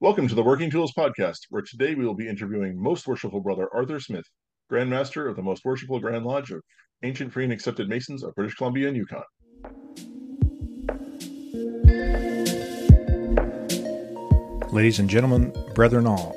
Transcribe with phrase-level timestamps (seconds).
[0.00, 3.68] Welcome to the Working Tools Podcast, where today we will be interviewing Most Worshipful Brother
[3.74, 4.26] Arthur Smith,
[4.70, 6.62] Grand Master of the Most Worshipful Grand Lodge of
[7.02, 9.24] Ancient Free and Accepted Masons of British Columbia and Yukon.
[14.72, 16.36] Ladies and gentlemen, brethren all,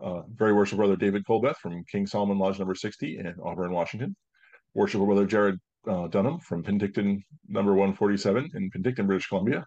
[0.00, 4.14] uh, very worshipful brother David Colbeth from King Solomon Lodge number 60 in Auburn, Washington.
[4.74, 9.64] Worshipful brother Jarrod uh, Dunham from Penticton number 147 in Penticton, British Columbia.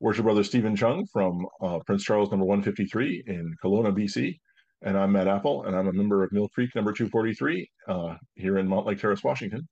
[0.00, 4.38] Worship brother Steven Chung from uh, Prince Charles number 153 in Kelowna, BC.
[4.82, 8.56] And I'm Matt Appel, and I'm a member of Mill Creek number 243 uh, here
[8.56, 9.68] in Mountlake Terrace, Washington.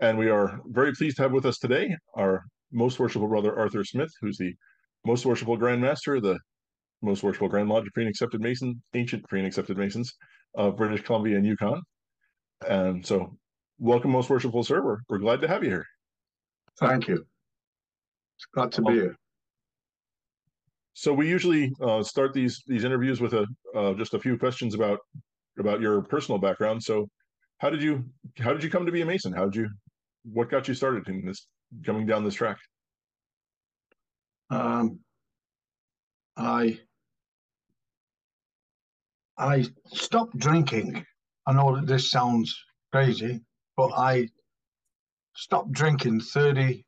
[0.00, 3.84] And we are very pleased to have with us today our most worshipful brother Arthur
[3.84, 4.52] Smith, who's the
[5.06, 6.38] most worshipful Grand Master, the
[7.02, 10.14] most worshipful Grand Lodge of Free and Accepted Masons, ancient Free and Accepted Masons
[10.54, 11.80] of British Columbia and Yukon.
[12.68, 13.36] And so,
[13.78, 14.82] welcome, most worshipful sir.
[14.82, 15.86] We're, we're glad to have you here.
[16.78, 17.24] Thank you.
[18.36, 19.16] It's glad to be here.
[20.94, 24.74] So we usually uh, start these these interviews with a uh, just a few questions
[24.74, 25.00] about
[25.58, 26.82] about your personal background.
[26.82, 27.08] So,
[27.58, 28.04] how did you
[28.38, 29.32] how did you come to be a Mason?
[29.32, 29.68] How did you
[30.24, 31.46] what got you started in this
[31.84, 32.58] coming down this track?
[34.50, 35.00] Um,
[36.36, 36.78] I
[39.38, 41.04] I stopped drinking.
[41.46, 42.56] I know that this sounds
[42.92, 43.40] crazy,
[43.76, 44.28] but I
[45.34, 46.84] stopped drinking 30,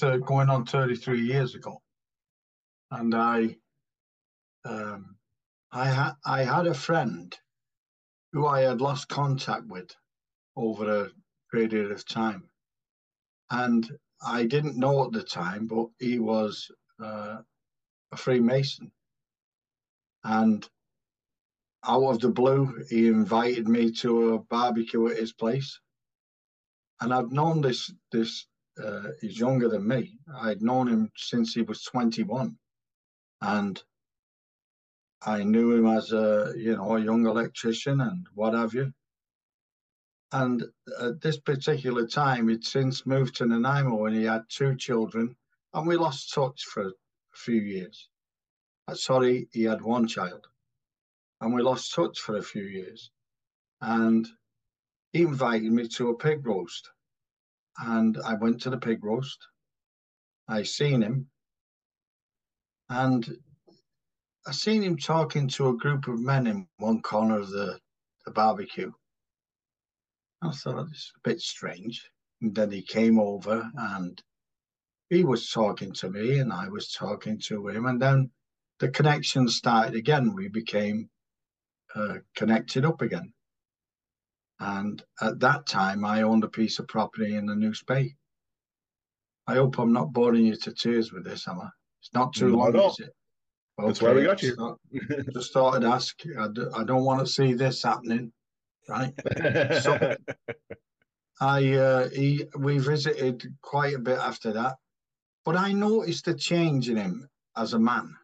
[0.00, 1.80] 30 going on 33 years ago.
[2.90, 3.56] And I
[4.64, 5.16] um,
[5.72, 7.36] I had I had a friend
[8.32, 9.94] who I had lost contact with
[10.56, 11.10] over a
[11.52, 12.48] period of time.
[13.50, 13.88] And
[14.26, 16.70] I didn't know at the time, but he was
[17.02, 17.38] uh,
[18.12, 18.90] a Freemason.
[20.24, 20.68] And
[21.86, 25.80] out of the blue, he invited me to a barbecue at his place.
[27.00, 28.46] And I've known this, this
[28.82, 30.18] uh, he's younger than me.
[30.40, 32.56] I'd known him since he was 21.
[33.40, 33.82] And
[35.26, 38.92] I knew him as a, you know, a young electrician and what have you.
[40.32, 40.64] And
[41.00, 45.36] at this particular time, he'd since moved to Nanaimo and he had two children,
[45.72, 46.92] and we lost touch for a
[47.34, 48.08] few years.
[48.88, 50.48] Uh, sorry, he had one child,
[51.44, 53.10] and we lost touch for a few years.
[53.82, 54.26] And
[55.12, 56.90] he invited me to a pig roast,
[57.78, 59.38] and I went to the pig roast.
[60.48, 61.28] I seen him,
[62.88, 63.36] and
[64.46, 67.78] I seen him talking to a group of men in one corner of the,
[68.24, 68.90] the barbecue.
[70.42, 72.10] I thought oh, it's a bit strange.
[72.40, 74.22] And then he came over and
[75.08, 77.86] he was talking to me and I was talking to him.
[77.86, 78.30] And then
[78.80, 80.34] the connection started again.
[80.34, 81.08] We became
[81.94, 83.32] uh, connected up again.
[84.60, 88.14] And at that time, I owned a piece of property in the new Bay.
[89.46, 91.68] I hope I'm not boring you to tears with this, am I?
[92.00, 92.90] It's not too Not at long, all.
[92.92, 93.14] is it?
[93.76, 94.54] That's why we got you.
[94.54, 94.78] so
[95.32, 96.16] just thought I'd ask.
[96.38, 98.32] I, d- I don't want to see this happening,
[98.88, 99.12] right?
[99.82, 100.16] So-
[101.40, 104.76] I uh, he we visited quite a bit after that,
[105.44, 108.14] but I noticed a change in him as a man.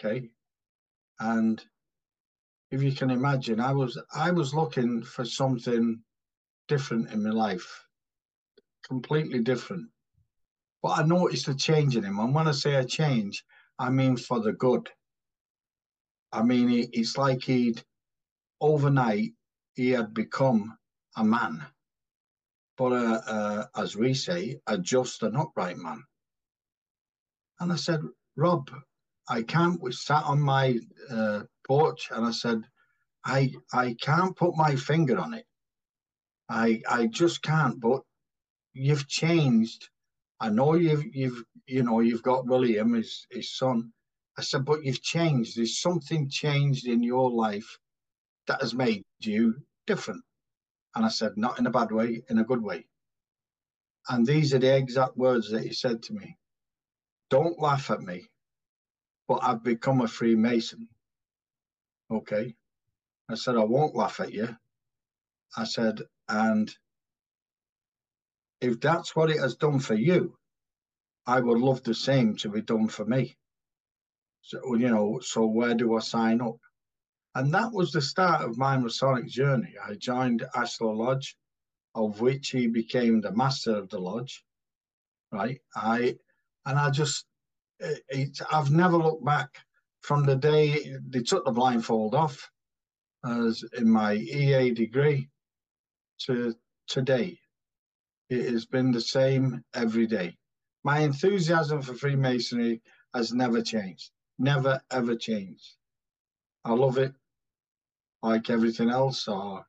[0.00, 0.28] Okay,
[1.20, 1.64] and
[2.70, 6.00] if you can imagine, I was I was looking for something
[6.68, 7.84] different in my life,
[8.86, 9.88] completely different.
[10.82, 13.44] But I noticed a change in him, and when I say a change,
[13.78, 14.88] I mean for the good.
[16.32, 17.82] I mean, he, it's like he'd
[18.60, 19.32] overnight
[19.74, 20.76] he had become
[21.16, 21.66] a man
[22.76, 26.04] but uh, uh, as we say, a just and upright man.
[27.60, 28.00] And I said,
[28.36, 28.70] Rob,
[29.28, 29.80] I can't.
[29.80, 30.78] We sat on my
[31.10, 32.62] uh, porch, and I said,
[33.24, 35.46] I I can't put my finger on it.
[36.48, 37.80] I I just can't.
[37.80, 38.02] But
[38.74, 39.88] you've changed.
[40.40, 43.92] I know you've you've you know you've got William, his his son.
[44.38, 45.56] I said, but you've changed.
[45.56, 47.78] There's something changed in your life
[48.46, 49.54] that has made you
[49.86, 50.22] different.
[50.94, 52.86] And I said, not in a bad way, in a good way.
[54.08, 56.36] And these are the exact words that he said to me
[57.30, 58.28] Don't laugh at me,
[59.28, 60.88] but I've become a Freemason.
[62.10, 62.54] Okay.
[63.28, 64.56] I said, I won't laugh at you.
[65.56, 66.72] I said, and
[68.60, 70.36] if that's what it has done for you,
[71.26, 73.36] I would love the same to be done for me.
[74.42, 76.58] So, you know, so where do I sign up?
[77.34, 79.74] And that was the start of my Masonic journey.
[79.84, 81.36] I joined Ashlar Lodge,
[81.94, 84.44] of which he became the master of the lodge.
[85.32, 85.60] Right.
[85.74, 86.16] I
[86.64, 87.26] and I just
[87.80, 89.58] it, it, I've never looked back
[90.06, 92.48] from the day they took the blindfold off
[93.24, 95.28] as in my EA degree
[96.16, 96.54] to
[96.86, 97.36] today.
[98.30, 100.38] It has been the same every day.
[100.84, 102.82] My enthusiasm for Freemasonry
[103.14, 105.74] has never changed, never ever changed.
[106.64, 107.12] I love it
[108.22, 109.66] like everything else, or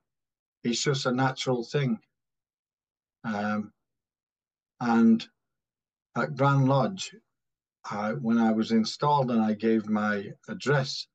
[0.63, 1.97] it's just a natural thing.
[3.23, 3.73] Um,
[4.79, 5.27] and
[6.15, 7.15] at Grand Lodge,
[7.91, 11.07] I, when I was installed and I gave my address,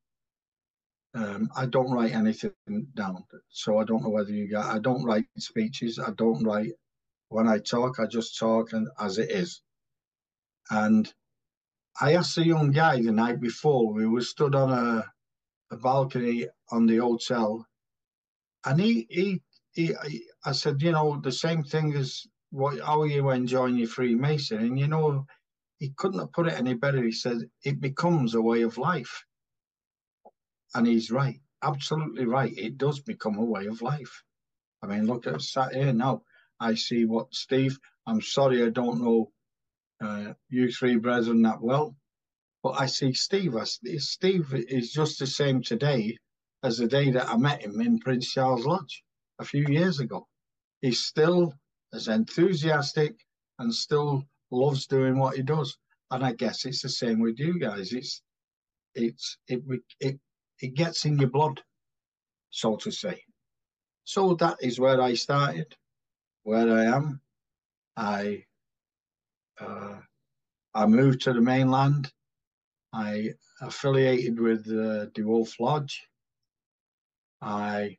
[1.15, 2.53] um, I don't write anything
[2.95, 3.25] down.
[3.51, 5.99] So I don't know whether you got, I don't write speeches.
[5.99, 6.73] I don't write,
[7.29, 9.63] when I talk, I just talk and as it is.
[10.71, 11.13] And
[12.01, 15.07] I asked a young guy the night before, we were stood on a,
[15.73, 17.67] a balcony on the hotel.
[18.67, 19.43] And he, he,
[19.73, 19.95] he,
[20.45, 24.59] I said, you know, the same thing as what, how are you enjoying your Freemason?
[24.61, 25.27] And you know,
[25.83, 27.03] he couldn't have put it any better.
[27.03, 29.25] He said, it becomes a way of life.
[30.77, 32.57] And he's right, absolutely right.
[32.57, 34.23] It does become a way of life.
[34.81, 36.23] I mean, look at sat here now.
[36.61, 37.77] I see what Steve,
[38.07, 39.33] I'm sorry I don't know
[40.01, 41.97] uh, you three brethren that well,
[42.63, 43.57] but I see Steve.
[43.57, 46.17] I, Steve is just the same today
[46.63, 49.03] as the day that I met him in Prince Charles Lodge
[49.41, 50.29] a few years ago.
[50.81, 51.55] He's still
[51.93, 53.17] as enthusiastic
[53.59, 55.77] and still loves doing what he does.
[56.11, 57.93] And I guess it's the same with you guys.
[57.93, 58.23] It's
[58.95, 59.63] it's it
[60.01, 60.21] it
[60.61, 61.61] it gets in your blood,
[62.51, 63.23] so to say.
[64.05, 65.75] So that is where I started,
[66.43, 67.21] where I am.
[67.97, 68.45] I
[69.61, 69.99] uh,
[70.75, 72.13] I moved to the mainland.
[72.93, 76.07] I affiliated with the DeWolf Lodge.
[77.41, 77.99] I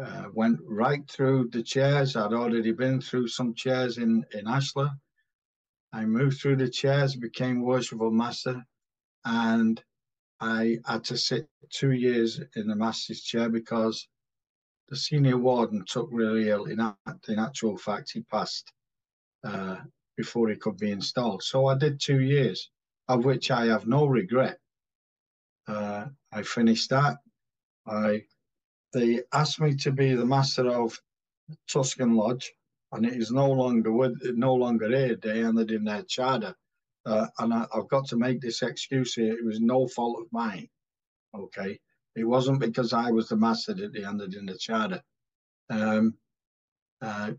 [0.00, 2.16] uh, went right through the chairs.
[2.16, 4.90] I'd already been through some chairs in, in Ashlar.
[5.92, 8.64] I moved through the chairs, became worshipful master,
[9.24, 9.82] and
[10.40, 14.06] I had to sit two years in the master's chair because
[14.88, 16.66] the senior warden took really ill.
[16.66, 16.80] In,
[17.28, 18.72] in actual fact, he passed
[19.44, 19.76] uh,
[20.16, 21.42] before he could be installed.
[21.42, 22.70] So I did two years,
[23.08, 24.58] of which I have no regret.
[25.66, 27.18] Uh, I finished that.
[27.86, 28.24] I
[28.92, 30.98] they asked me to be the master of
[31.70, 32.52] Tuscan Lodge,
[32.92, 35.16] and it is no longer with no longer here.
[35.16, 36.54] They ended in their charter,
[37.04, 39.32] uh, and I, have got to make this excuse here.
[39.32, 40.68] It was no fault of mine.
[41.34, 41.78] Okay,
[42.16, 45.02] it wasn't because I was the master that they ended in the charter.
[45.70, 46.14] Um,
[47.02, 47.32] uh,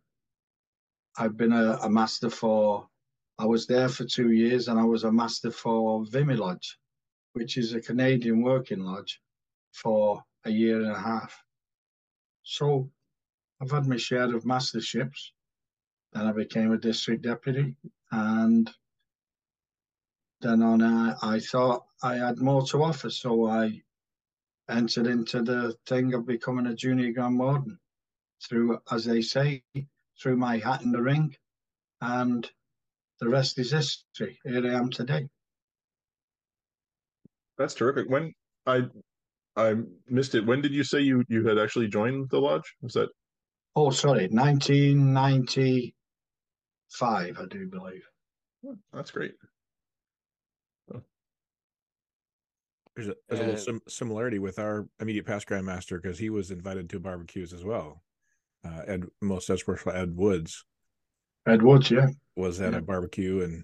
[1.18, 2.88] I've been a, a, master for.
[3.38, 6.78] I was there for two years, and I was a master for Vimy Lodge,
[7.34, 9.20] which is a Canadian working lodge,
[9.74, 11.44] for a year and a half.
[12.44, 12.90] So
[13.62, 15.34] I've had my share of masterships.
[16.14, 17.76] Then I became a district deputy,
[18.12, 18.70] and
[20.42, 23.82] then on I, I thought I had more to offer, so I
[24.70, 27.80] entered into the thing of becoming a junior grand warden
[28.48, 29.64] through, as they say,
[30.22, 31.36] through my hat in the ring,
[32.02, 32.50] and
[33.20, 34.40] the rest is history.
[34.44, 35.28] Here I am today.
[37.58, 38.10] That's terrific.
[38.10, 38.34] When
[38.66, 38.88] I
[39.56, 39.76] I
[40.08, 40.46] missed it.
[40.46, 42.74] When did you say you you had actually joined the lodge?
[42.82, 43.10] Was that
[43.76, 44.28] Oh, sorry,
[46.98, 48.04] 1995, I do believe.
[48.66, 49.34] Oh, that's great.
[52.96, 56.52] There's a, there's a little sim- similarity with our immediate past grandmaster because he was
[56.52, 58.04] invited to barbecues as well.
[58.66, 60.66] Uh, Ed, most especially Ed Woods.
[61.48, 62.80] Ed Woods, yeah, was at yeah.
[62.80, 63.64] a barbecue, and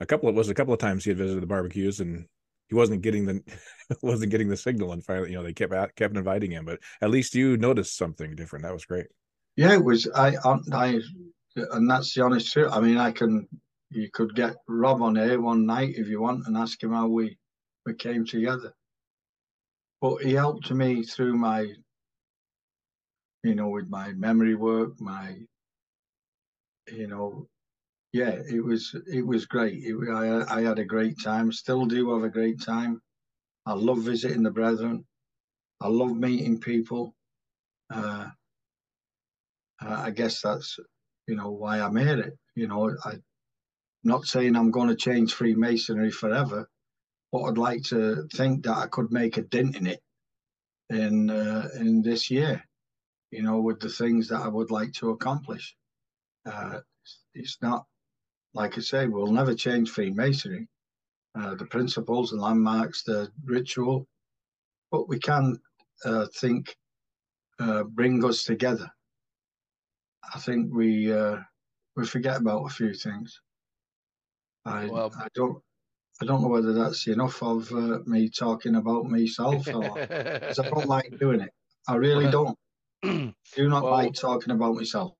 [0.00, 2.26] a couple of was a couple of times he had visited the barbecues, and
[2.68, 3.40] he wasn't getting the
[4.02, 6.64] wasn't getting the signal, and finally, you know, they kept kept inviting him.
[6.64, 8.64] But at least you noticed something different.
[8.64, 9.06] That was great.
[9.54, 10.08] Yeah, it was.
[10.12, 10.34] I,
[10.72, 11.00] I,
[11.56, 12.70] and that's the honest truth.
[12.72, 13.48] I mean, I can.
[13.90, 17.06] You could get Rob on here one night if you want and ask him how
[17.06, 17.38] we
[17.86, 18.72] we came together.
[20.00, 21.72] But he helped me through my,
[23.44, 25.36] you know, with my memory work, my,
[26.92, 27.48] you know,
[28.12, 29.82] yeah, it was it was great.
[29.84, 31.52] It, I I had a great time.
[31.52, 33.00] Still do have a great time.
[33.66, 35.04] I love visiting the brethren.
[35.80, 37.14] I love meeting people.
[37.92, 38.28] Uh,
[39.80, 40.78] I guess that's
[41.28, 42.38] you know why I'm made it.
[42.56, 43.22] You know, I'm
[44.04, 46.68] not saying I'm going to change Freemasonry forever,
[47.32, 50.00] but I'd like to think that I could make a dent in it
[50.90, 52.64] in uh, in this year.
[53.32, 55.76] You know, with the things that I would like to accomplish.
[56.46, 56.80] Uh,
[57.34, 57.84] it's not
[58.54, 60.64] like I say, we'll never change Freemasonry.
[61.38, 64.06] uh, the principles, the landmarks, the ritual,
[64.92, 65.58] but we can
[66.04, 66.76] uh, think
[67.60, 68.90] uh, bring us together.
[70.34, 71.36] I think we uh,
[71.96, 73.40] we forget about a few things.
[74.64, 75.62] I well, I don't
[76.20, 80.68] I don't know whether that's enough of uh, me talking about myself or because I
[80.68, 81.50] don't like doing it.
[81.88, 82.58] I really don't.
[83.02, 83.34] Do
[83.68, 85.12] not well, like talking about myself.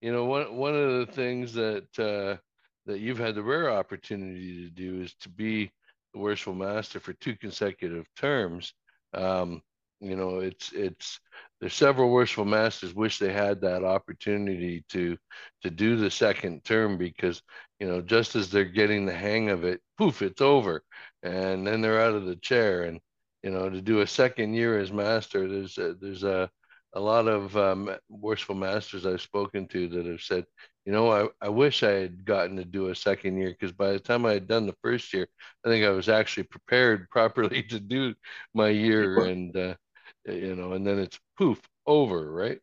[0.00, 2.40] You know, one one of the things that uh,
[2.86, 5.70] that you've had the rare opportunity to do is to be
[6.14, 8.72] the worshipful master for two consecutive terms.
[9.12, 9.62] Um,
[10.00, 11.20] you know, it's it's
[11.60, 15.16] there's several worshipful masters wish they had that opportunity to
[15.62, 17.42] to do the second term because
[17.78, 20.82] you know just as they're getting the hang of it, poof, it's over,
[21.22, 22.82] and then they're out of the chair.
[22.84, 23.00] And
[23.42, 26.50] you know, to do a second year as master, there's a, there's a
[26.94, 30.44] a lot of um, worshipful masters I've spoken to that have said,
[30.84, 33.92] you know, I, I wish I had gotten to do a second year because by
[33.92, 35.28] the time I had done the first year,
[35.64, 38.14] I think I was actually prepared properly to do
[38.54, 39.24] my year.
[39.24, 39.74] And, uh,
[40.34, 42.58] you know, and then it's poof, over, right?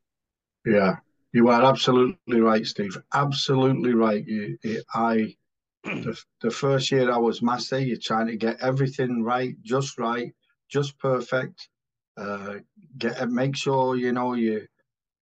[0.65, 0.97] Yeah,
[1.33, 2.97] you are absolutely right, Steve.
[3.13, 4.25] Absolutely right.
[4.25, 5.35] You, you I,
[5.83, 10.33] the, the first year I was master, you're trying to get everything right, just right,
[10.69, 11.69] just perfect
[12.17, 12.55] uh,
[12.97, 14.67] get make sure you know you're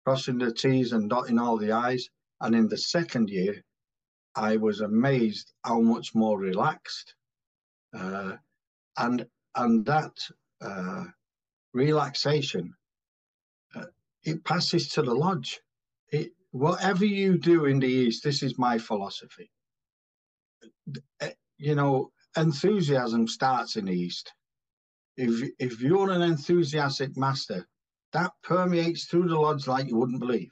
[0.05, 2.07] crossing the T's and dotting all the I's.
[2.41, 3.63] And in the second year,
[4.35, 7.15] I was amazed how much more relaxed,
[7.97, 8.33] uh,
[8.97, 10.13] and and that
[10.61, 11.05] uh,
[11.73, 12.73] relaxation
[13.75, 13.85] uh,
[14.23, 15.59] it passes to the lodge.
[16.09, 19.51] It, whatever you do in the East, this is my philosophy.
[21.21, 24.31] Uh, you know, enthusiasm starts in the East
[25.17, 27.67] if if you're an enthusiastic master,
[28.13, 30.51] that permeates through the lodge like you wouldn't believe.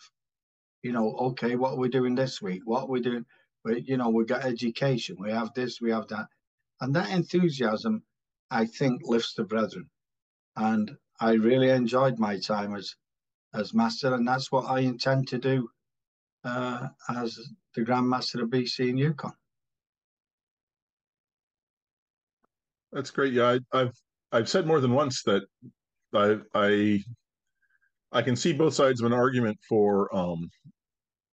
[0.84, 2.62] You know, okay, what are we doing this week?
[2.66, 3.26] What are we doing?
[3.64, 6.28] We, you know, we got education, we have this, we have that,
[6.80, 8.04] and that enthusiasm,
[8.50, 9.90] I think, lifts the brethren.
[10.56, 12.96] And I really enjoyed my time as
[13.54, 15.70] as master, and that's what I intend to do
[16.44, 17.40] uh, as
[17.76, 19.34] the Grand Master of BC and Yukon.
[22.92, 23.34] That's great.
[23.34, 23.94] Yeah, I, have
[24.32, 25.44] I've said more than once that
[26.14, 27.04] I I
[28.12, 30.50] I can see both sides of an argument for um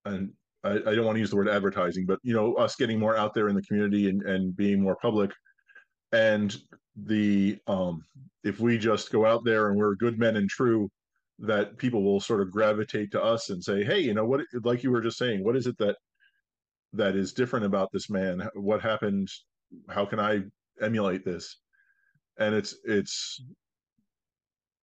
[0.04, 0.32] and
[0.64, 3.16] I, I don't want to use the word advertising, but you know, us getting more
[3.16, 5.32] out there in the community and, and being more public.
[6.12, 6.56] And
[6.96, 8.04] the um
[8.44, 10.90] if we just go out there and we're good men and true,
[11.40, 14.82] that people will sort of gravitate to us and say, Hey, you know, what like
[14.84, 15.96] you were just saying, what is it that
[16.94, 18.48] that is different about this man?
[18.54, 19.28] What happened?
[19.90, 20.42] How can I
[20.82, 21.56] emulate this?
[22.38, 23.42] and it's it's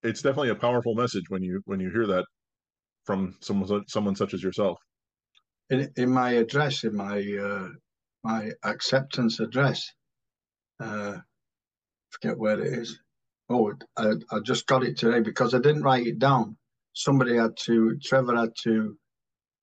[0.04, 2.26] it's definitely a powerful message when you when you hear that
[3.06, 4.80] from someone someone such as yourself.
[5.70, 7.70] In, in my address, in my uh,
[8.24, 9.92] my acceptance address,
[10.80, 11.18] uh,
[12.12, 13.00] forget where it is.
[13.50, 16.58] Oh, I, I just got it today because I didn't write it down.
[16.94, 18.98] Somebody had to, Trevor had to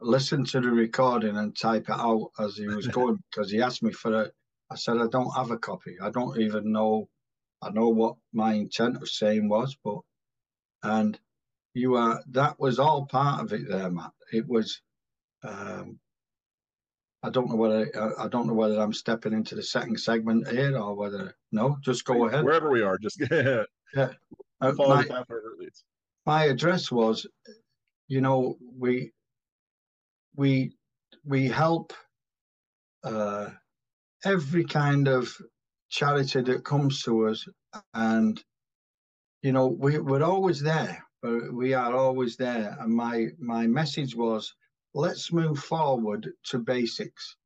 [0.00, 3.83] listen to the recording and type it out as he was going because he asked
[3.83, 4.31] me for a.
[4.71, 5.97] I said I don't have a copy.
[6.02, 7.09] I don't even know
[7.62, 10.00] I know what my intent of saying was, but
[10.83, 11.19] and
[11.75, 14.12] you are that was all part of it there, Matt.
[14.33, 14.83] It was
[15.45, 16.00] um
[17.23, 20.49] I don't know whether I, I don't know whether I'm stepping into the second segment
[20.49, 22.45] here or whether no, just go ahead.
[22.45, 23.64] Wherever we are, just yeah.
[23.95, 24.11] yeah.
[24.61, 25.25] Uh, my,
[26.25, 27.26] my address was,
[28.09, 29.12] you know, we
[30.37, 30.73] we
[31.25, 31.93] we help
[33.05, 33.50] uh,
[34.25, 35.37] every kind of
[35.91, 37.47] charity that comes to us
[37.95, 38.43] and
[39.43, 41.05] you know we, we're always there
[41.52, 44.55] we are always there and my my message was
[44.95, 47.37] let's move forward to basics.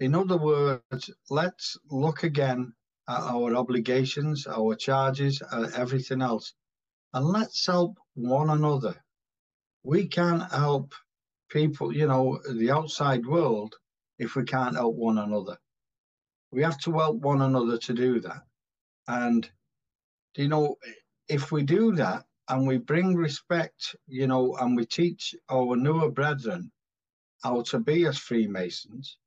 [0.00, 2.72] In other words let's look again
[3.08, 6.54] at our obligations our charges uh, everything else.
[7.14, 8.94] And let's help one another.
[9.82, 10.94] We can't help
[11.50, 13.74] people you know the outside world
[14.18, 15.56] if we can't help one another.
[16.50, 18.42] We have to help one another to do that.
[19.06, 19.48] And,
[20.36, 20.76] you know,
[21.28, 26.10] if we do that and we bring respect, you know, and we teach our newer
[26.10, 26.70] brethren
[27.42, 29.18] how to be as Freemasons,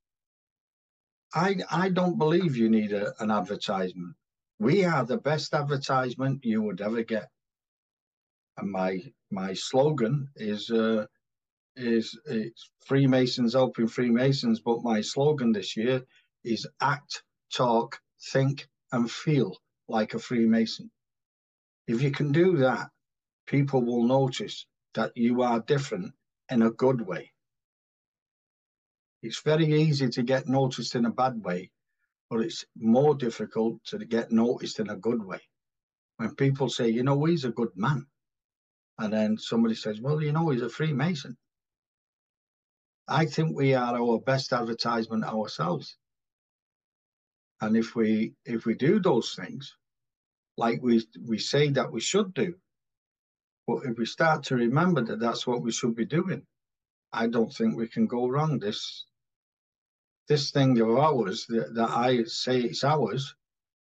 [1.34, 4.16] I, I don't believe you need a, an advertisement.
[4.60, 7.30] We are the best advertisement you would ever get.
[8.58, 9.00] And my
[9.32, 11.06] my slogan is uh,
[11.78, 16.04] is it's Freemasons helping Freemasons, but my slogan this year
[16.44, 17.24] is act,
[17.54, 18.00] talk,
[18.32, 20.92] think, and feel like a Freemason.
[21.88, 22.90] If you can do that,
[23.46, 26.14] people will notice that you are different
[26.50, 27.32] in a good way.
[29.22, 31.72] It's very easy to get noticed in a bad way,
[32.30, 35.40] but it's more difficult to get noticed in a good way.
[36.18, 38.08] When people say, you know, he's a good man,
[38.98, 41.38] and then somebody says, well, you know, he's a Freemason.
[43.08, 45.98] I think we are our best advertisement ourselves.
[47.60, 49.76] And if we if we do those things,
[50.58, 52.56] like we we say that we should do,
[53.68, 56.46] but if we start to remember that that's what we should be doing,
[57.14, 58.60] I don't think we can go wrong.
[58.60, 59.06] This
[60.28, 63.36] this thing of ours that, that I say it's ours,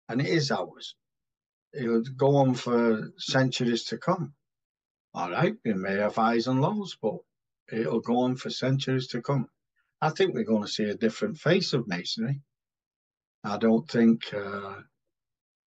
[0.09, 0.95] and it is ours.
[1.73, 4.33] It'll go on for centuries to come.
[5.13, 7.17] All right, we may have highs and lows, but
[7.71, 9.49] it'll go on for centuries to come.
[10.01, 12.41] I think we're going to see a different face of masonry.
[13.43, 14.75] I don't think uh,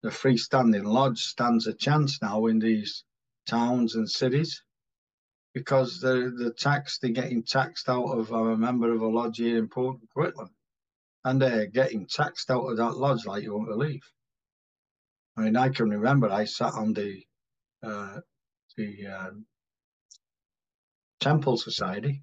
[0.02, 3.04] the freestanding lodge stands a chance now in these
[3.48, 4.62] towns and cities
[5.54, 8.32] because the the tax they're getting taxed out of.
[8.32, 10.50] I'm a member of a lodge here in Port Coquitlam,
[11.24, 14.02] and they're getting taxed out of that lodge like you won't believe.
[15.36, 17.22] I mean, I can remember I sat on the
[17.82, 18.20] uh,
[18.76, 19.46] the um,
[21.20, 22.22] Temple Society,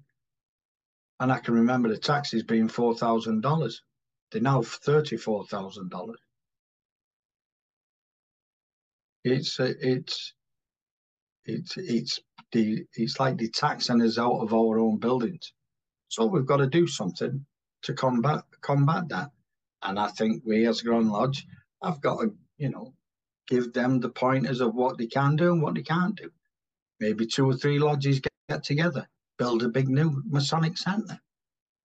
[1.20, 3.82] and I can remember the taxes being four thousand dollars.
[4.30, 6.20] They're now thirty-four thousand dollars.
[9.24, 10.32] It's it's
[11.46, 12.20] it's it's
[12.52, 15.52] the it's like the taxing us out of our own buildings.
[16.08, 17.44] So we've got to do something
[17.82, 19.30] to combat combat that.
[19.82, 21.46] And I think we as Grand Lodge
[21.82, 22.94] have got to, you know,
[23.46, 26.30] give them the pointers of what they can do and what they can't do.
[26.98, 29.06] Maybe two or three lodges get, get together,
[29.38, 31.20] build a big new Masonic centre.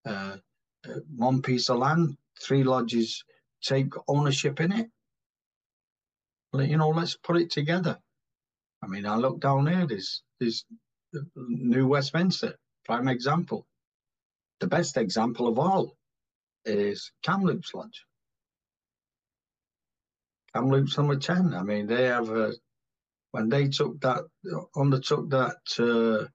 [0.05, 0.37] Uh,
[0.87, 3.23] uh, one piece of land, three lodges
[3.61, 4.89] take ownership in it.
[6.53, 7.99] You know, let's put it together.
[8.83, 10.65] I mean, I look down here, there's, there's
[11.35, 13.65] New Westminster, prime example.
[14.59, 15.95] The best example of all
[16.65, 18.05] is Kamloops Lodge.
[20.55, 21.53] Kamloops number 10.
[21.53, 22.53] I mean, they have a,
[23.31, 24.23] when they took that,
[24.75, 26.27] undertook that, uh,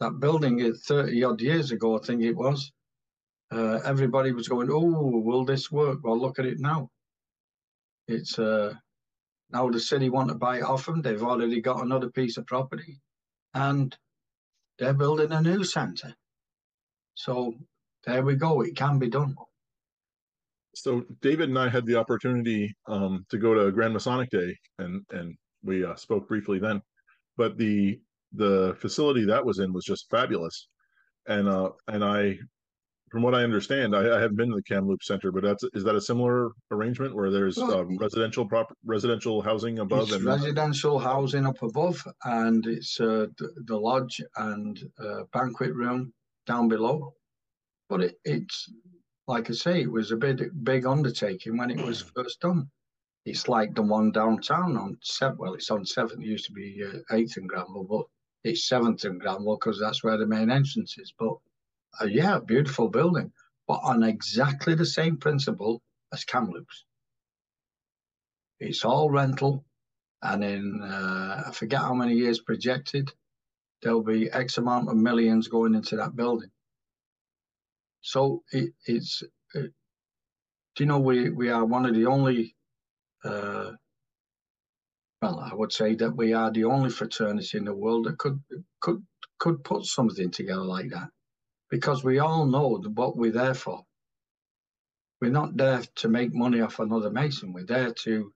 [0.00, 2.70] that building 30 odd years ago, I think it was,
[3.50, 5.98] uh, everybody was going, oh, will this work?
[6.02, 6.90] Well, look at it now.
[8.06, 8.74] It's, uh,
[9.50, 11.02] now the city want to buy it off them.
[11.02, 13.00] They've already got another piece of property
[13.54, 13.96] and
[14.78, 16.14] they're building a new centre.
[17.14, 17.54] So
[18.06, 18.60] there we go.
[18.62, 19.34] It can be done.
[20.74, 25.04] So David and I had the opportunity um, to go to Grand Masonic Day, and
[25.10, 26.80] and we uh, spoke briefly then.
[27.36, 28.00] But the
[28.32, 30.68] the facility that was in was just fabulous,
[31.26, 32.38] and uh, and I
[33.10, 35.84] from what I understand, I, I haven't been to the Kamloops Center, but that's is
[35.84, 41.46] that a similar arrangement where there's uh, residential prop residential housing above and residential housing
[41.46, 46.12] up above, and it's uh, the, the lodge and uh, banquet room
[46.46, 47.14] down below.
[47.88, 48.70] But it, it's
[49.26, 52.70] like I say, it was a big big undertaking when it was first done.
[53.24, 55.36] It's like the one downtown on seven.
[55.38, 56.20] Well, it's on seventh.
[56.20, 58.06] It used to be uh, eighth and Granville, but
[58.44, 61.12] it's seventh and Granville because that's where the main entrance is.
[61.18, 61.36] But
[62.00, 63.32] uh, yeah, beautiful building,
[63.66, 66.84] but on exactly the same principle as Kamloops.
[68.60, 69.64] It's all rental,
[70.22, 73.12] and in uh, I forget how many years projected,
[73.82, 76.50] there'll be X amount of millions going into that building.
[78.00, 79.22] So it, it's,
[79.54, 79.68] it, uh,
[80.76, 82.54] do you know, we, we are one of the only,
[83.24, 83.72] uh,
[85.20, 88.40] well, I would say that we are the only fraternity in the world that could
[88.80, 89.04] could
[89.38, 91.10] could put something together like that
[91.70, 93.82] because we all know what we're there for.
[95.20, 97.52] We're not there to make money off another Mason.
[97.52, 98.32] We're there to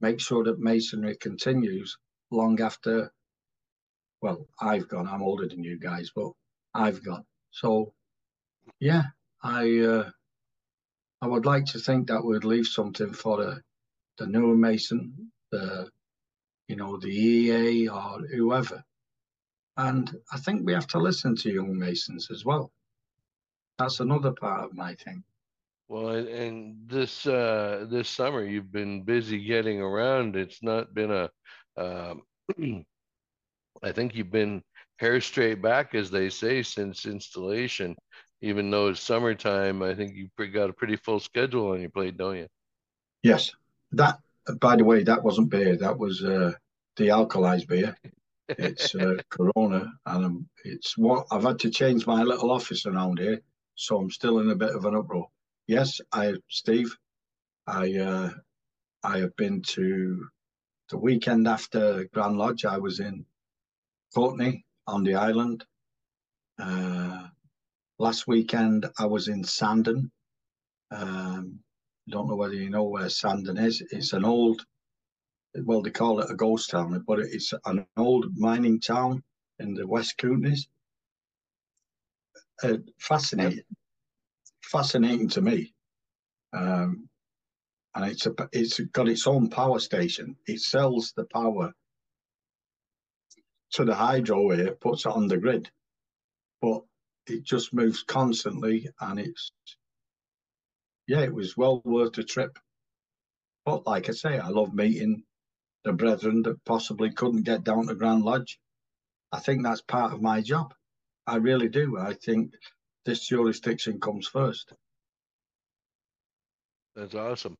[0.00, 1.96] make sure that Masonry continues
[2.30, 3.10] long after,
[4.20, 5.08] well, I've gone.
[5.08, 6.32] I'm older than you guys, but
[6.74, 7.24] I've gone.
[7.50, 7.94] So,
[8.78, 9.04] yeah,
[9.42, 10.10] I uh,
[11.22, 13.62] I would like to think that we'd leave something for the
[14.18, 15.88] the newer Mason, the
[16.68, 18.84] you know the EA or whoever
[19.78, 22.72] and I think we have to listen to young Masons as well.
[23.78, 25.22] That's another part of my thing.
[25.86, 30.36] Well, and this uh, this summer you've been busy getting around.
[30.36, 31.30] It's not been a.
[31.76, 32.22] Um,
[33.82, 34.62] I think you've been
[34.96, 37.96] hair straight back, as they say, since installation.
[38.40, 42.16] Even though it's summertime, I think you've got a pretty full schedule on your plate,
[42.16, 42.48] don't you?
[43.22, 43.52] Yes.
[43.92, 44.18] That,
[44.60, 45.76] by the way, that wasn't beer.
[45.76, 46.52] That was uh,
[46.96, 47.96] the alkalized beer.
[48.48, 53.18] It's uh, Corona, and I'm, it's what I've had to change my little office around
[53.18, 53.40] here,
[53.74, 55.28] so I'm still in a bit of an uproar.
[55.66, 56.96] Yes, I, Steve,
[57.66, 58.30] I, uh,
[59.02, 60.28] I have been to
[60.90, 62.64] the weekend after Grand Lodge.
[62.64, 63.26] I was in
[64.14, 65.64] Courtenay on the island.
[66.58, 67.28] Uh,
[67.98, 70.10] last weekend, I was in Sandon.
[70.90, 71.60] Um,
[72.08, 73.82] I don't know whether you know where Sandon is.
[73.90, 74.64] It's an old,
[75.64, 79.22] well, they call it a ghost town, but it's an old mining town
[79.58, 80.66] in the West Kootenays.
[82.62, 83.64] Uh, fascinating,
[84.62, 85.72] fascinating to me.
[86.52, 87.08] Um,
[87.94, 90.36] and it's a, it's got its own power station.
[90.46, 91.72] It sells the power
[93.72, 95.70] to the hydro here, puts it on the grid,
[96.60, 96.82] but
[97.26, 99.52] it just moves constantly, and it's
[101.06, 102.58] yeah, it was well worth the trip.
[103.64, 105.22] But like I say, I love meeting
[105.84, 108.58] the brethren that possibly couldn't get down to Grand Lodge.
[109.32, 110.74] I think that's part of my job.
[111.26, 111.98] I really do.
[111.98, 112.52] I think
[113.04, 114.72] this jurisdiction comes first.
[116.96, 117.56] That's awesome.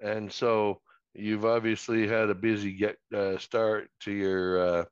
[0.00, 0.80] And so
[1.14, 4.84] you've obviously had a busy get uh, start to your uh,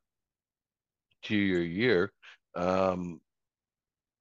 [1.24, 2.12] to your year.
[2.54, 3.20] Um,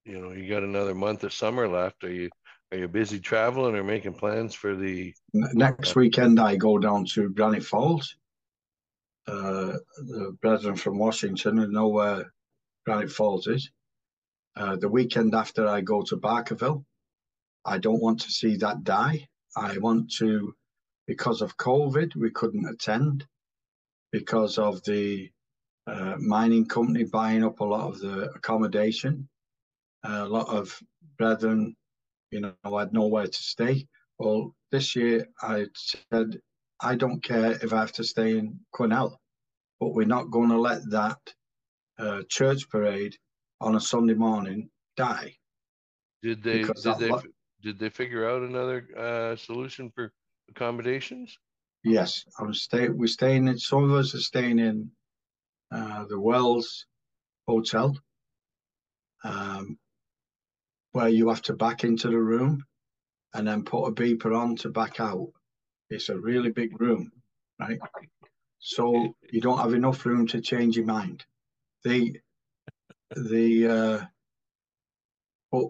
[0.06, 2.04] you know, you got another month of summer left.
[2.04, 2.30] Are you
[2.72, 6.40] are you busy traveling or making plans for the next weekend?
[6.40, 8.16] I go down to Granite Falls.
[9.28, 12.32] Uh, the brethren from Washington who know where
[12.86, 13.70] Granite Falls is.
[14.56, 16.86] Uh, the weekend after, I go to Barkerville.
[17.66, 19.28] I don't want to see that die.
[19.56, 20.54] I want to,
[21.08, 23.26] because of COVID, we couldn't attend
[24.12, 25.30] because of the
[25.86, 29.28] uh, mining company buying up a lot of the accommodation.
[30.04, 30.82] Uh, a lot of
[31.18, 31.76] brethren,
[32.32, 33.86] you know, had nowhere to stay.
[34.18, 36.40] Well, this year I said,
[36.82, 39.18] I don't care if I have to stay in Quesnel,
[39.80, 41.20] but we're not going to let that
[41.98, 43.16] uh, church parade
[43.60, 45.36] on a Sunday morning die.
[46.22, 46.64] Did they?
[46.64, 47.12] Did they?
[47.62, 50.12] did they figure out another uh, solution for
[50.50, 51.38] accommodations?
[51.84, 52.90] Yes, I'm stay.
[52.90, 53.58] We're staying in.
[53.58, 54.92] Some of us are staying in
[55.72, 56.86] uh, the Wells
[57.48, 57.98] Hotel,
[59.24, 59.78] um,
[60.92, 62.64] where you have to back into the room
[63.34, 65.30] and then put a beeper on to back out.
[65.90, 67.12] It's a really big room,
[67.60, 67.80] right?
[68.60, 71.26] So you don't have enough room to change your mind.
[71.84, 72.20] The
[73.16, 74.06] the uh,
[75.52, 75.68] but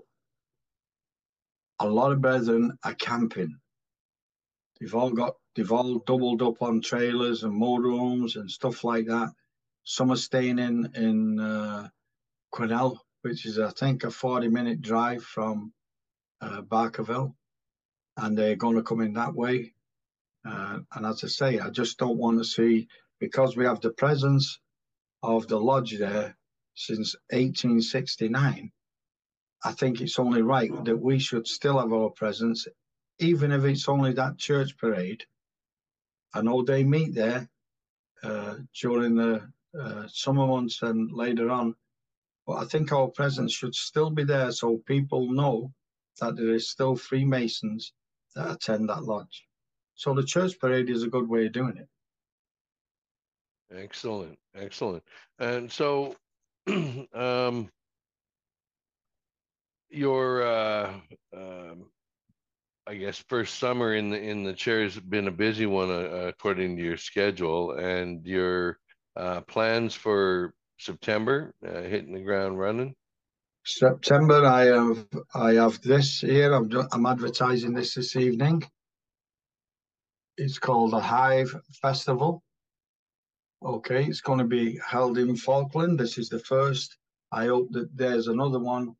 [1.79, 3.57] a lot of brethren are camping.
[4.79, 9.31] They've all got they've all doubled up on trailers and motorhomes and stuff like that.
[9.83, 11.89] Some are staying in in uh,
[12.53, 15.73] Quesnel, which is I think a forty minute drive from
[16.41, 17.35] uh, Barkerville,
[18.17, 19.73] and they're going to come in that way.
[20.47, 22.87] Uh, and as I say, I just don't want to see
[23.19, 24.59] because we have the presence
[25.21, 26.37] of the lodge there
[26.73, 28.71] since 1869.
[29.65, 32.67] I think it's only right that we should still have our presence,
[33.19, 35.25] even if it's only that church parade.
[36.33, 37.49] I know they meet there
[38.23, 41.75] uh, during the uh, summer months and later on,
[42.45, 45.73] but I think our presence should still be there so people know
[46.19, 47.91] that there is still Freemasons
[48.35, 49.46] that attend that lodge.
[49.97, 51.87] So the church parade is a good way of doing it.
[53.75, 55.03] Excellent, excellent.
[55.39, 56.15] And so,
[57.13, 57.69] um,
[59.89, 60.93] your uh,
[61.35, 61.85] um,
[62.85, 66.27] I guess first summer in the in the chair has been a busy one uh,
[66.27, 68.77] according to your schedule and your
[69.15, 72.93] uh, plans for September uh, hitting the ground running.
[73.65, 76.53] September, I have I have this here.
[76.53, 78.63] I'm I'm advertising this this evening.
[80.37, 82.43] It's called the Hive Festival.
[83.63, 85.99] Okay, it's going to be held in Falkland.
[85.99, 86.97] This is the first.
[87.31, 88.95] I hope that there's another one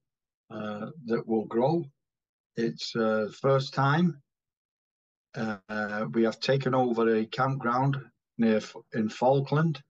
[0.49, 1.85] uh, that will grow.
[2.55, 4.21] It's uh, first time
[5.35, 7.97] uh, we have taken over a campground
[8.37, 8.61] near
[8.93, 9.81] in Falkland.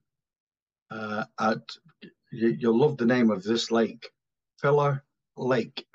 [0.90, 1.62] Uh, at
[2.30, 4.10] you, you'll love the name of this lake,
[4.60, 5.02] Pillar
[5.36, 5.86] Lake.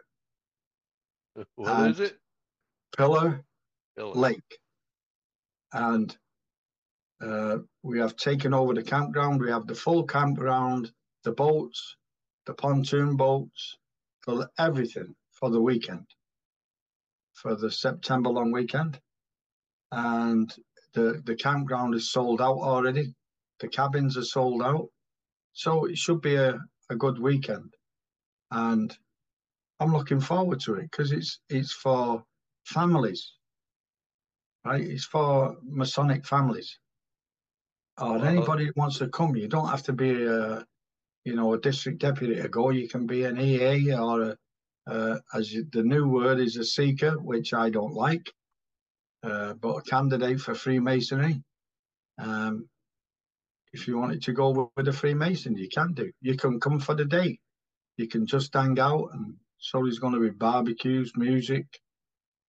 [1.55, 2.17] What and is it?
[2.95, 3.43] Pillar,
[3.95, 4.13] Pillar.
[4.13, 4.59] Lake,
[5.73, 6.15] and
[7.21, 9.41] uh, we have taken over the campground.
[9.41, 10.91] We have the full campground,
[11.23, 11.95] the boats,
[12.45, 13.77] the pontoon boats,
[14.21, 16.05] for everything for the weekend,
[17.33, 18.99] for the September long weekend.
[19.91, 20.53] And
[20.93, 23.13] the, the campground is sold out already.
[23.59, 24.87] The cabins are sold out.
[25.53, 26.59] So it should be a,
[26.89, 27.73] a good weekend.
[28.51, 28.95] And
[29.79, 32.23] I'm looking forward to it because it's it's for
[32.65, 33.33] families,
[34.65, 34.81] right?
[34.81, 36.79] It's for Masonic families.
[37.99, 39.35] Or anybody who wants to come.
[39.35, 40.65] You don't have to be a,
[41.25, 42.71] you know, a district deputy to go.
[42.71, 44.37] You can be an EA or a,
[44.87, 48.31] uh, as you, the new word is a seeker, which I don't like,
[49.23, 51.41] uh, but a candidate for Freemasonry.
[52.17, 52.67] Um,
[53.73, 56.11] if you wanted to go with a Freemason, you can do.
[56.21, 57.39] You can come for the day.
[57.97, 61.65] You can just hang out, and so there's going to be barbecues, music.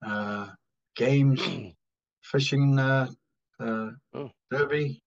[0.05, 0.48] Uh,
[0.96, 1.40] games,
[2.24, 3.08] fishing uh,
[3.60, 4.30] uh, oh.
[4.50, 5.02] derby.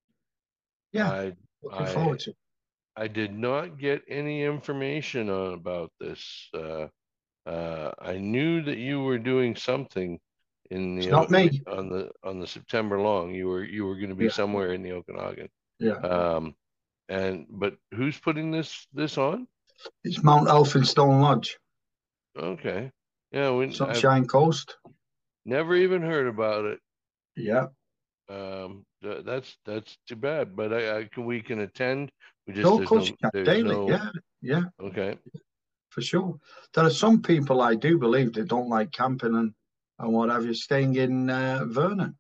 [0.94, 2.34] Yeah, I, looking I, forward to.
[2.96, 6.50] I did not get any information on about this.
[6.54, 6.88] Uh,
[7.46, 10.20] uh, I knew that you were doing something
[10.72, 11.62] in the not me.
[11.68, 13.34] on the on the September long.
[13.34, 14.32] You were you were going to be yeah.
[14.32, 15.50] somewhere in the Okanagan.
[15.80, 15.98] Yeah.
[15.98, 16.56] Um,
[17.10, 19.48] and but who's putting this this on?
[20.04, 21.58] It's Mount Elphinstone Lodge.
[22.38, 22.92] Okay.
[23.32, 24.76] Yeah, we Sunshine I've Coast.
[25.46, 26.80] Never even heard about it.
[27.38, 27.68] Yeah.
[28.30, 30.56] Um, that's that's too bad.
[30.56, 32.12] But I, I can we can attend.
[32.46, 33.44] We just no, of course no, you can.
[33.46, 33.76] Daily.
[33.76, 33.90] No...
[33.90, 34.10] Yeah,
[34.42, 34.64] yeah.
[34.82, 35.18] Okay.
[35.90, 36.38] For sure.
[36.74, 39.54] There are some people I do believe that don't like camping and
[40.00, 42.16] and what have you, staying in uh, Vernon.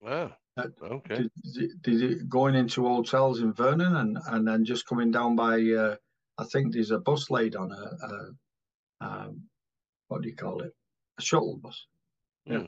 [0.00, 0.32] Wow.
[0.56, 1.28] Uh, okay.
[1.54, 5.96] Did, did, going into hotels in Vernon and, and then just coming down by, uh,
[6.36, 9.42] I think there's a bus laid on a, a um,
[10.08, 10.72] what do you call it?
[11.18, 11.86] A shuttle bus.
[12.44, 12.66] Yeah.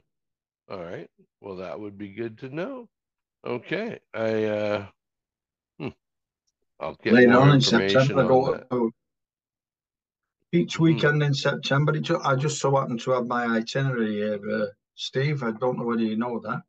[0.71, 1.09] All right.
[1.41, 2.89] Well, that would be good to know.
[3.47, 3.99] Okay.
[4.15, 4.87] I, uh,
[5.79, 5.89] hmm.
[6.81, 8.91] I'll get Later on in September, I go,
[10.53, 10.83] each hmm.
[10.85, 11.93] weekend in September.
[12.25, 15.43] I just so happen to have my itinerary here, uh, Steve.
[15.43, 16.63] I don't know whether you know that,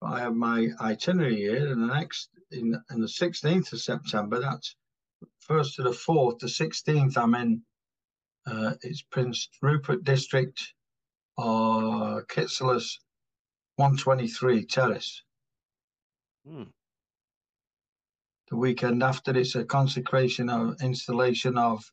[0.00, 4.40] but I have my itinerary here, and the next in, in the 16th of September,
[4.40, 4.74] that's
[5.40, 7.62] first to the fourth, the 16th, I'm in.
[8.46, 10.58] Uh, it's Prince Rupert District,
[11.36, 12.98] or uh, Kitselas
[13.78, 15.22] 123 Terrace.
[16.44, 16.64] Hmm.
[18.50, 21.84] The weekend after, it's a consecration of installation of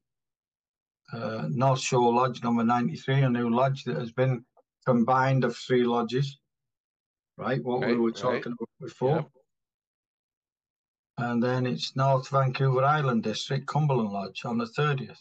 [1.13, 4.43] uh, North Shore Lodge number 93, a new lodge that has been
[4.87, 6.39] combined of three lodges,
[7.37, 7.63] right?
[7.63, 8.45] What right, we were talking right.
[8.45, 9.15] about before.
[9.17, 9.29] Yep.
[11.17, 15.19] And then it's North Vancouver Island District, Cumberland Lodge on the 30th.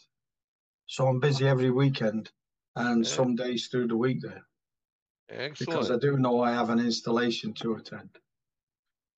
[0.87, 2.31] So I'm busy every weekend
[2.75, 3.11] and yeah.
[3.11, 4.43] some days through the week there.
[5.29, 5.57] Excellent.
[5.71, 8.09] Because I do know I have an installation to attend.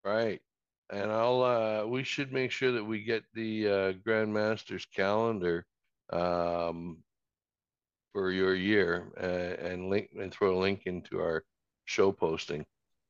[0.03, 0.41] Right.
[0.89, 5.65] And I'll, uh, we should make sure that we get the uh, Grandmaster's calendar
[6.11, 6.99] um,
[8.13, 11.43] for your year uh, and link and throw a link into our
[11.85, 12.65] show posting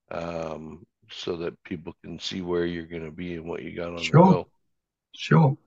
[0.09, 3.93] um, so that people can see where you're going to be and what you got
[3.93, 4.25] on sure.
[4.25, 4.49] the bill.
[5.13, 5.57] Sure.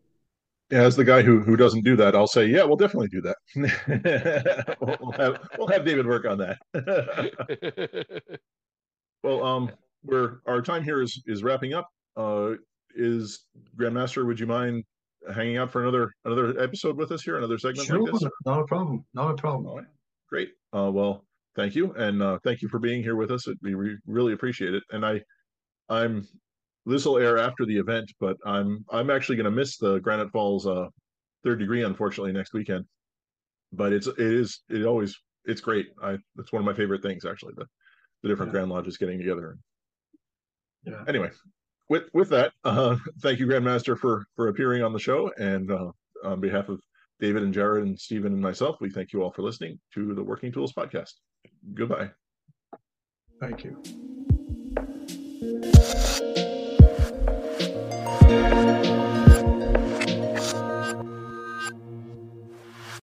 [0.70, 3.36] As the guy who who doesn't do that, I'll say, yeah, we'll definitely do that.
[4.80, 6.58] we'll, we'll, have we'll have David work on that.
[9.22, 9.70] well, um,
[10.04, 11.88] we're our time here is is wrapping up.
[12.16, 12.52] Uh,
[12.94, 14.26] is Grandmaster?
[14.26, 14.84] Would you mind
[15.34, 18.24] hanging out for another another episode with us here, another segment sure, like this?
[18.46, 19.04] Not a problem.
[19.14, 19.76] Not a problem.
[19.76, 19.86] Right.
[20.28, 20.50] Great.
[20.72, 21.24] Uh, well,
[21.56, 23.46] thank you, and uh, thank you for being here with us.
[23.62, 24.84] We re- really appreciate it.
[24.90, 25.20] And I,
[25.88, 26.26] I'm
[26.86, 30.30] this will air after the event, but I'm I'm actually going to miss the Granite
[30.30, 30.86] Falls uh,
[31.44, 32.84] third degree, unfortunately, next weekend.
[33.72, 35.88] But it's it is it always it's great.
[36.02, 37.54] I it's one of my favorite things actually.
[37.56, 37.66] The
[38.22, 38.60] the different yeah.
[38.60, 39.56] Grand Lodges getting together.
[40.84, 41.04] Yeah.
[41.06, 41.30] Anyway,
[41.88, 45.90] with with that, uh, thank you, Grandmaster, for for appearing on the show, and uh,
[46.24, 46.80] on behalf of
[47.20, 50.22] David and Jarrod and Steven and myself, we thank you all for listening to the
[50.22, 51.12] Working Tools podcast.
[51.74, 52.10] Goodbye.
[53.40, 54.09] Thank you.